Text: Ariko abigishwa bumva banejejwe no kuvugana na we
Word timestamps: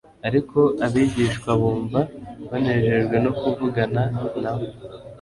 Ariko 0.27 0.59
abigishwa 0.85 1.49
bumva 1.59 1.99
banejejwe 2.49 3.15
no 3.23 3.31
kuvugana 3.39 4.01
na 4.43 4.51
we 4.57 4.65